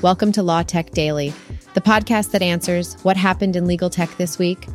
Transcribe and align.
Welcome 0.00 0.30
to 0.32 0.44
Law 0.44 0.62
Tech 0.62 0.92
Daily, 0.92 1.34
the 1.74 1.80
podcast 1.80 2.30
that 2.30 2.40
answers 2.40 2.94
what 3.02 3.16
happened 3.16 3.56
in 3.56 3.66
legal 3.66 3.90
tech 3.90 4.16
this 4.16 4.38
week. 4.38 4.68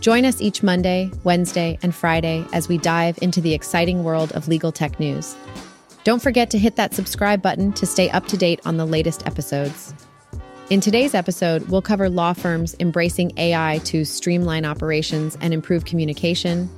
Join 0.00 0.24
us 0.24 0.40
each 0.40 0.62
Monday, 0.62 1.10
Wednesday, 1.24 1.78
and 1.82 1.94
Friday 1.94 2.46
as 2.54 2.70
we 2.70 2.78
dive 2.78 3.18
into 3.20 3.42
the 3.42 3.52
exciting 3.52 4.02
world 4.02 4.32
of 4.32 4.48
legal 4.48 4.72
tech 4.72 4.98
news. 4.98 5.36
Don't 6.04 6.22
forget 6.22 6.48
to 6.52 6.58
hit 6.58 6.76
that 6.76 6.94
subscribe 6.94 7.42
button 7.42 7.74
to 7.74 7.84
stay 7.84 8.08
up 8.12 8.26
to 8.28 8.38
date 8.38 8.60
on 8.64 8.78
the 8.78 8.86
latest 8.86 9.26
episodes. 9.26 9.92
In 10.70 10.80
today's 10.80 11.14
episode, 11.14 11.68
we'll 11.68 11.82
cover 11.82 12.08
law 12.08 12.32
firms 12.32 12.74
embracing 12.80 13.30
AI 13.36 13.78
to 13.84 14.06
streamline 14.06 14.64
operations 14.64 15.36
and 15.42 15.52
improve 15.52 15.84
communication, 15.84 16.70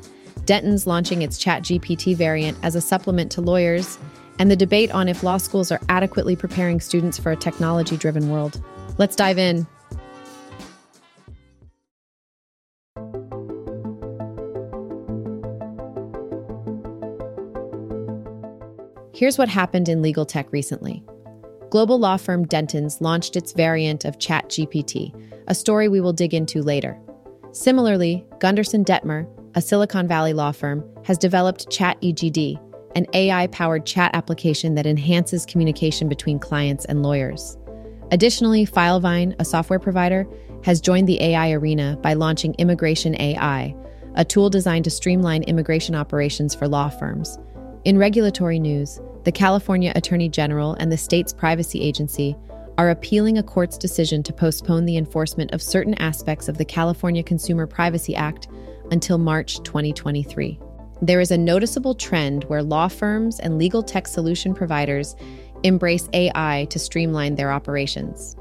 Dentons 0.46 0.86
launching 0.86 1.22
its 1.22 1.42
ChatGPT 1.42 2.16
variant 2.16 2.58
as 2.62 2.74
a 2.74 2.80
supplement 2.80 3.30
to 3.32 3.40
lawyers, 3.40 3.98
and 4.38 4.51
the 4.51 4.56
debate 4.56 4.91
on 4.93 5.09
if 5.09 5.23
law 5.23 5.37
schools 5.37 5.70
are 5.70 5.80
adequately 5.88 6.37
preparing 6.37 6.80
students 6.80 7.19
for 7.19 7.33
a 7.33 7.37
technology 7.37 7.97
driven 7.97 8.30
world. 8.30 8.62
Let's 8.98 9.16
dive 9.16 9.38
in. 9.38 9.66
Here's 19.15 19.39
what 19.39 19.48
happened 19.48 19.89
in 19.89 20.02
legal 20.02 20.27
tech 20.27 20.53
recently. 20.53 21.05
Global 21.70 21.98
law 21.98 22.16
firm 22.16 22.45
Dentons 22.45 23.01
launched 23.01 23.37
its 23.37 23.53
variant 23.53 24.05
of 24.05 24.19
ChatGPT, 24.19 25.14
a 25.47 25.55
story 25.55 25.89
we 25.89 26.01
will 26.01 26.12
dig 26.12 26.34
into 26.34 26.62
later. 26.62 26.98
Similarly, 27.53 28.27
Gunderson 28.41 28.84
Dettmer, 28.84 29.28
a 29.55 29.61
Silicon 29.61 30.09
Valley 30.09 30.33
law 30.33 30.51
firm, 30.51 30.84
has 31.05 31.16
developed 31.16 31.69
ChatGD, 31.69 32.61
an 32.95 33.07
AI 33.12 33.47
powered 33.48 33.87
chat 33.87 34.15
application 34.15 34.75
that 34.75 34.87
enhances 34.87 35.47
communication 35.47 36.09
between 36.09 36.39
clients 36.39 36.84
and 36.84 37.03
lawyers. 37.03 37.56
Additionally, 38.11 38.67
Filevine, 38.67 39.34
a 39.39 39.45
software 39.45 39.78
provider, 39.78 40.27
has 40.62 40.81
joined 40.81 41.09
the 41.09 41.20
AI 41.20 41.53
arena 41.53 41.98
by 42.03 42.14
launching 42.14 42.55
Immigration 42.55 43.20
AI, 43.20 43.75
a 44.14 44.25
tool 44.25 44.48
designed 44.48 44.84
to 44.84 44.91
streamline 44.91 45.42
immigration 45.42 45.95
operations 45.95 46.55
for 46.55 46.69
law 46.69 46.89
firms. 46.89 47.39
In 47.84 47.98
regulatory 47.98 48.59
news, 48.59 49.01
the 49.25 49.33
California 49.33 49.92
Attorney 49.95 50.29
General 50.29 50.75
and 50.75 50.92
the 50.92 50.97
state's 50.97 51.33
privacy 51.33 51.81
agency 51.81 52.36
are 52.79 52.91
appealing 52.91 53.39
a 53.39 53.42
court's 53.42 53.79
decision 53.79 54.23
to 54.23 54.33
postpone 54.33 54.84
the 54.84 54.97
enforcement 54.97 55.53
of 55.53 55.62
certain 55.62 55.95
aspects 55.95 56.48
of 56.48 56.58
the 56.58 56.64
California 56.64 57.23
Consumer 57.23 57.67
Privacy 57.67 58.14
Act 58.14 58.48
until 58.91 59.19
March 59.19 59.62
2023 59.62 60.58
there 61.03 61.20
is 61.20 61.31
a 61.31 61.39
noticeable 61.39 61.95
trend 61.95 62.45
where 62.45 62.62
law 62.62 62.89
firms 62.89 63.41
and 63.41 63.59
legal 63.59 63.83
tech 63.83 64.06
solution 64.06 64.55
providers 64.55 65.17
embrace 65.62 66.09
AI 66.12 66.67
to 66.70 66.78
streamline 66.78 67.34
their 67.34 67.53
operations. 67.53 68.36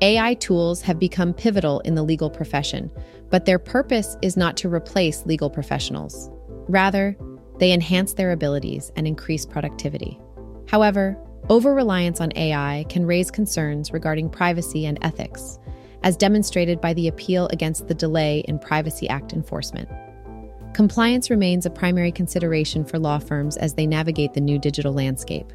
AI 0.00 0.34
tools 0.34 0.82
have 0.82 0.98
become 0.98 1.32
pivotal 1.32 1.80
in 1.80 1.94
the 1.94 2.02
legal 2.02 2.28
profession, 2.28 2.90
but 3.30 3.46
their 3.46 3.58
purpose 3.58 4.16
is 4.20 4.36
not 4.36 4.56
to 4.58 4.68
replace 4.68 5.24
legal 5.24 5.48
professionals. 5.48 6.30
Rather, 6.68 7.16
they 7.58 7.72
enhance 7.72 8.14
their 8.14 8.32
abilities 8.32 8.92
and 8.96 9.06
increase 9.06 9.46
productivity. 9.46 10.20
However, 10.68 11.16
over 11.48 11.74
reliance 11.74 12.20
on 12.20 12.32
AI 12.36 12.84
can 12.88 13.06
raise 13.06 13.30
concerns 13.30 13.92
regarding 13.92 14.30
privacy 14.30 14.86
and 14.86 14.98
ethics, 15.02 15.58
as 16.02 16.16
demonstrated 16.16 16.80
by 16.80 16.94
the 16.94 17.08
appeal 17.08 17.48
against 17.48 17.86
the 17.86 17.94
delay 17.94 18.40
in 18.48 18.58
Privacy 18.58 19.08
Act 19.08 19.32
enforcement. 19.32 19.88
Compliance 20.74 21.30
remains 21.30 21.64
a 21.64 21.70
primary 21.70 22.10
consideration 22.10 22.84
for 22.84 22.98
law 22.98 23.20
firms 23.20 23.56
as 23.56 23.74
they 23.74 23.86
navigate 23.86 24.34
the 24.34 24.40
new 24.40 24.58
digital 24.58 24.92
landscape. 24.92 25.52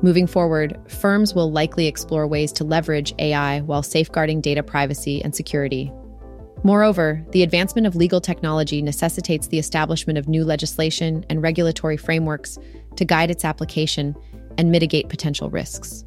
Moving 0.00 0.28
forward, 0.28 0.78
firms 0.88 1.34
will 1.34 1.50
likely 1.50 1.88
explore 1.88 2.28
ways 2.28 2.52
to 2.52 2.62
leverage 2.62 3.12
AI 3.18 3.62
while 3.62 3.82
safeguarding 3.82 4.40
data 4.40 4.62
privacy 4.62 5.24
and 5.24 5.34
security. 5.34 5.92
Moreover, 6.62 7.20
the 7.32 7.42
advancement 7.42 7.88
of 7.88 7.96
legal 7.96 8.20
technology 8.20 8.80
necessitates 8.80 9.48
the 9.48 9.58
establishment 9.58 10.20
of 10.20 10.28
new 10.28 10.44
legislation 10.44 11.26
and 11.28 11.42
regulatory 11.42 11.96
frameworks 11.96 12.56
to 12.94 13.04
guide 13.04 13.30
its 13.32 13.44
application 13.44 14.14
and 14.56 14.70
mitigate 14.70 15.08
potential 15.08 15.50
risks. 15.50 16.04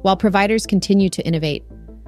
While 0.00 0.16
providers 0.16 0.64
continue 0.64 1.10
to 1.10 1.26
innovate, 1.26 1.64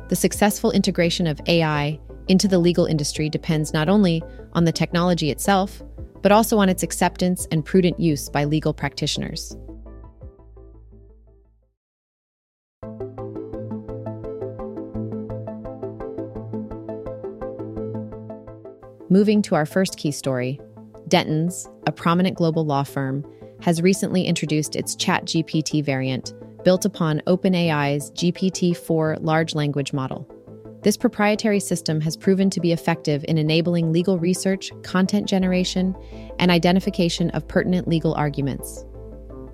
the 0.08 0.16
successful 0.16 0.70
integration 0.70 1.26
of 1.26 1.38
AI 1.48 2.00
into 2.28 2.48
the 2.48 2.58
legal 2.58 2.86
industry 2.86 3.28
depends 3.28 3.72
not 3.72 3.88
only 3.88 4.22
on 4.52 4.64
the 4.64 4.72
technology 4.72 5.30
itself, 5.30 5.82
but 6.22 6.32
also 6.32 6.58
on 6.58 6.68
its 6.68 6.82
acceptance 6.82 7.46
and 7.52 7.64
prudent 7.64 8.00
use 8.00 8.28
by 8.28 8.44
legal 8.44 8.74
practitioners. 8.74 9.56
Moving 19.08 19.40
to 19.42 19.54
our 19.54 19.66
first 19.66 19.96
key 19.96 20.10
story, 20.10 20.60
Dentons, 21.08 21.72
a 21.86 21.92
prominent 21.92 22.36
global 22.36 22.66
law 22.66 22.82
firm, 22.82 23.24
has 23.60 23.80
recently 23.80 24.24
introduced 24.24 24.74
its 24.74 24.96
ChatGPT 24.96 25.84
variant 25.84 26.34
built 26.64 26.84
upon 26.84 27.22
OpenAI's 27.28 28.10
GPT 28.10 28.76
4 28.76 29.18
large 29.20 29.54
language 29.54 29.92
model. 29.92 30.28
This 30.86 30.96
proprietary 30.96 31.58
system 31.58 32.00
has 32.02 32.16
proven 32.16 32.48
to 32.48 32.60
be 32.60 32.70
effective 32.70 33.24
in 33.26 33.38
enabling 33.38 33.90
legal 33.90 34.20
research, 34.20 34.70
content 34.84 35.28
generation, 35.28 35.96
and 36.38 36.48
identification 36.48 37.28
of 37.30 37.48
pertinent 37.48 37.88
legal 37.88 38.14
arguments. 38.14 38.84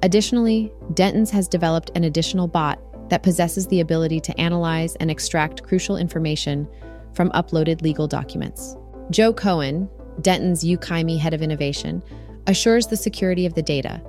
Additionally, 0.02 0.70
Dentons 0.92 1.30
has 1.30 1.48
developed 1.48 1.90
an 1.94 2.04
additional 2.04 2.48
bot 2.48 2.78
that 3.08 3.22
possesses 3.22 3.66
the 3.68 3.80
ability 3.80 4.20
to 4.20 4.38
analyze 4.38 4.94
and 4.96 5.10
extract 5.10 5.62
crucial 5.62 5.96
information 5.96 6.68
from 7.14 7.30
uploaded 7.30 7.80
legal 7.80 8.06
documents. 8.06 8.76
Joe 9.08 9.32
Cohen, 9.32 9.88
Dentons 10.20 10.62
UKIME 10.62 11.18
head 11.18 11.32
of 11.32 11.40
innovation, 11.40 12.02
assures 12.46 12.88
the 12.88 12.96
security 12.98 13.46
of 13.46 13.54
the 13.54 13.62
data, 13.62 14.02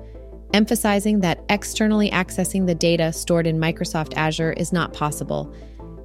emphasizing 0.52 1.20
that 1.20 1.42
externally 1.48 2.10
accessing 2.10 2.66
the 2.66 2.74
data 2.74 3.14
stored 3.14 3.46
in 3.46 3.58
Microsoft 3.58 4.12
Azure 4.14 4.52
is 4.52 4.74
not 4.74 4.92
possible 4.92 5.54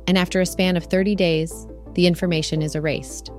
and 0.07 0.17
after 0.17 0.41
a 0.41 0.45
span 0.45 0.77
of 0.77 0.85
30 0.85 1.15
days, 1.15 1.67
the 1.93 2.07
information 2.07 2.61
is 2.61 2.75
erased. 2.75 3.31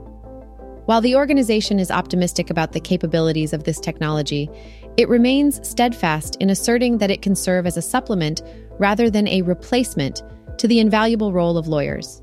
While 0.86 1.00
the 1.00 1.14
organization 1.14 1.78
is 1.78 1.90
optimistic 1.90 2.50
about 2.50 2.72
the 2.72 2.80
capabilities 2.80 3.52
of 3.52 3.64
this 3.64 3.78
technology, 3.78 4.50
it 4.96 5.08
remains 5.08 5.66
steadfast 5.68 6.36
in 6.40 6.50
asserting 6.50 6.98
that 6.98 7.10
it 7.10 7.22
can 7.22 7.36
serve 7.36 7.66
as 7.66 7.76
a 7.76 7.82
supplement 7.82 8.42
rather 8.78 9.08
than 9.08 9.28
a 9.28 9.42
replacement 9.42 10.22
to 10.58 10.66
the 10.66 10.80
invaluable 10.80 11.32
role 11.32 11.56
of 11.56 11.68
lawyers. 11.68 12.20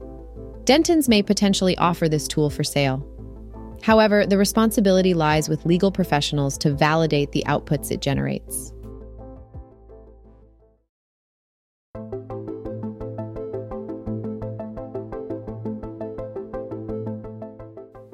Dentons 0.66 1.08
may 1.08 1.24
potentially 1.24 1.78
offer 1.78 2.10
this 2.10 2.28
tool 2.28 2.50
for 2.50 2.64
sale. 2.64 3.08
However, 3.82 4.26
the 4.26 4.38
responsibility 4.38 5.14
lies 5.14 5.48
with 5.48 5.66
legal 5.66 5.92
professionals 5.92 6.58
to 6.58 6.74
validate 6.74 7.32
the 7.32 7.46
outputs 7.48 7.90
it 7.90 8.02
generates. 8.02 8.74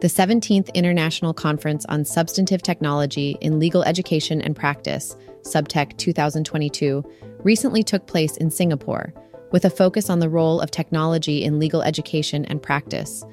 The 0.04 0.10
17th 0.10 0.74
International 0.74 1.34
Conference 1.34 1.86
on 1.86 2.04
Substantive 2.04 2.62
Technology 2.62 3.38
in 3.40 3.58
Legal 3.58 3.84
Education 3.84 4.42
and 4.42 4.54
Practice, 4.54 5.16
Subtech 5.44 5.98
2022, 5.98 7.10
recently 7.46 7.84
took 7.84 8.06
place 8.06 8.36
in 8.36 8.52
Singapore, 8.52 9.14
with 9.54 9.64
a 9.64 9.70
focus 9.70 10.10
on 10.10 10.20
the 10.20 10.28
role 10.28 10.60
of 10.60 10.72
technology 10.72 11.46
in 11.46 11.58
legal 11.58 11.82
education 11.82 12.44
and 12.48 12.62
practice. 12.62 13.24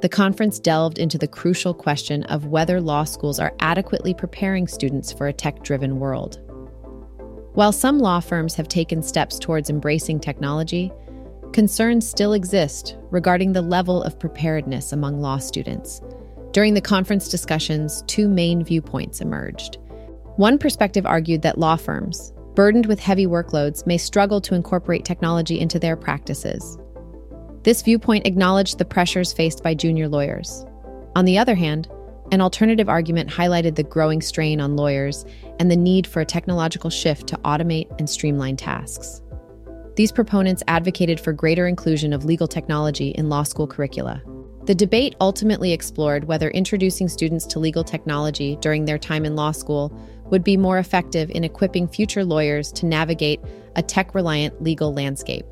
The 0.00 0.08
conference 0.08 0.58
delved 0.58 0.98
into 0.98 1.18
the 1.18 1.28
crucial 1.28 1.74
question 1.74 2.22
of 2.22 2.46
whether 2.46 2.80
law 2.80 3.04
schools 3.04 3.38
are 3.38 3.54
adequately 3.60 4.14
preparing 4.14 4.66
students 4.66 5.12
for 5.12 5.26
a 5.26 5.32
tech 5.34 5.62
driven 5.62 6.00
world. 6.00 6.40
While 7.52 7.72
some 7.72 7.98
law 7.98 8.20
firms 8.20 8.54
have 8.54 8.68
taken 8.68 9.02
steps 9.02 9.38
towards 9.38 9.68
embracing 9.68 10.20
technology, 10.20 10.90
concerns 11.52 12.08
still 12.08 12.32
exist 12.32 12.96
regarding 13.10 13.52
the 13.52 13.62
level 13.62 14.02
of 14.02 14.18
preparedness 14.18 14.92
among 14.92 15.20
law 15.20 15.36
students. 15.36 16.00
During 16.54 16.74
the 16.74 16.80
conference 16.80 17.28
discussions, 17.28 18.04
two 18.06 18.28
main 18.28 18.62
viewpoints 18.62 19.20
emerged. 19.20 19.78
One 20.36 20.56
perspective 20.56 21.04
argued 21.04 21.42
that 21.42 21.58
law 21.58 21.74
firms, 21.74 22.32
burdened 22.54 22.86
with 22.86 23.00
heavy 23.00 23.26
workloads, 23.26 23.84
may 23.88 23.98
struggle 23.98 24.40
to 24.42 24.54
incorporate 24.54 25.04
technology 25.04 25.58
into 25.58 25.80
their 25.80 25.96
practices. 25.96 26.78
This 27.64 27.82
viewpoint 27.82 28.24
acknowledged 28.24 28.78
the 28.78 28.84
pressures 28.84 29.32
faced 29.32 29.64
by 29.64 29.74
junior 29.74 30.06
lawyers. 30.06 30.64
On 31.16 31.24
the 31.24 31.38
other 31.38 31.56
hand, 31.56 31.88
an 32.30 32.40
alternative 32.40 32.88
argument 32.88 33.30
highlighted 33.30 33.74
the 33.74 33.82
growing 33.82 34.22
strain 34.22 34.60
on 34.60 34.76
lawyers 34.76 35.26
and 35.58 35.68
the 35.68 35.76
need 35.76 36.06
for 36.06 36.20
a 36.20 36.24
technological 36.24 36.88
shift 36.88 37.26
to 37.26 37.36
automate 37.38 37.90
and 37.98 38.08
streamline 38.08 38.56
tasks. 38.56 39.22
These 39.96 40.12
proponents 40.12 40.62
advocated 40.68 41.18
for 41.18 41.32
greater 41.32 41.66
inclusion 41.66 42.12
of 42.12 42.24
legal 42.24 42.46
technology 42.46 43.08
in 43.08 43.28
law 43.28 43.42
school 43.42 43.66
curricula. 43.66 44.22
The 44.66 44.74
debate 44.74 45.14
ultimately 45.20 45.72
explored 45.72 46.24
whether 46.24 46.48
introducing 46.48 47.06
students 47.06 47.44
to 47.48 47.58
legal 47.58 47.84
technology 47.84 48.56
during 48.62 48.86
their 48.86 48.96
time 48.96 49.26
in 49.26 49.36
law 49.36 49.52
school 49.52 49.92
would 50.30 50.42
be 50.42 50.56
more 50.56 50.78
effective 50.78 51.30
in 51.30 51.44
equipping 51.44 51.86
future 51.86 52.24
lawyers 52.24 52.72
to 52.72 52.86
navigate 52.86 53.40
a 53.76 53.82
tech 53.82 54.14
reliant 54.14 54.62
legal 54.62 54.94
landscape. 54.94 55.44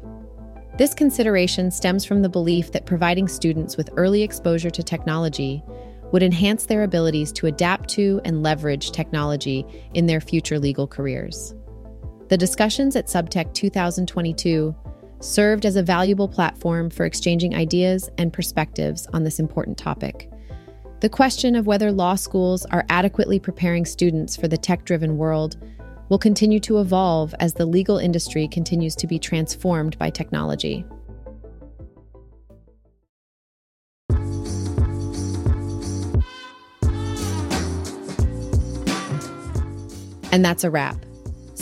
This 0.78 0.94
consideration 0.94 1.70
stems 1.70 2.06
from 2.06 2.22
the 2.22 2.30
belief 2.30 2.72
that 2.72 2.86
providing 2.86 3.28
students 3.28 3.76
with 3.76 3.90
early 3.98 4.22
exposure 4.22 4.70
to 4.70 4.82
technology 4.82 5.62
would 6.10 6.22
enhance 6.22 6.64
their 6.64 6.82
abilities 6.82 7.32
to 7.32 7.46
adapt 7.46 7.90
to 7.90 8.18
and 8.24 8.42
leverage 8.42 8.92
technology 8.92 9.66
in 9.92 10.06
their 10.06 10.22
future 10.22 10.58
legal 10.58 10.86
careers. 10.86 11.54
The 12.28 12.38
discussions 12.38 12.96
at 12.96 13.08
Subtech 13.08 13.52
2022 13.52 14.74
served 15.22 15.64
as 15.64 15.76
a 15.76 15.82
valuable 15.82 16.28
platform 16.28 16.90
for 16.90 17.06
exchanging 17.06 17.54
ideas 17.54 18.10
and 18.18 18.32
perspectives 18.32 19.06
on 19.12 19.24
this 19.24 19.38
important 19.38 19.78
topic. 19.78 20.28
The 21.00 21.08
question 21.08 21.56
of 21.56 21.66
whether 21.66 21.90
law 21.90 22.14
schools 22.14 22.64
are 22.66 22.84
adequately 22.88 23.38
preparing 23.38 23.84
students 23.84 24.36
for 24.36 24.48
the 24.48 24.56
tech 24.56 24.84
driven 24.84 25.16
world 25.16 25.56
will 26.08 26.18
continue 26.18 26.60
to 26.60 26.78
evolve 26.78 27.34
as 27.40 27.54
the 27.54 27.66
legal 27.66 27.98
industry 27.98 28.46
continues 28.46 28.94
to 28.96 29.06
be 29.06 29.18
transformed 29.18 29.98
by 29.98 30.10
technology. 30.10 30.84
And 40.32 40.44
that's 40.44 40.64
a 40.64 40.70
wrap. 40.70 40.96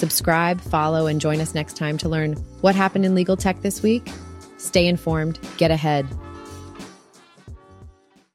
Subscribe, 0.00 0.62
follow, 0.62 1.08
and 1.08 1.20
join 1.20 1.42
us 1.42 1.54
next 1.54 1.76
time 1.76 1.98
to 1.98 2.08
learn 2.08 2.32
what 2.62 2.74
happened 2.74 3.04
in 3.04 3.14
legal 3.14 3.36
tech 3.36 3.60
this 3.60 3.82
week. 3.82 4.10
Stay 4.56 4.86
informed, 4.86 5.38
get 5.58 5.70
ahead, 5.70 6.08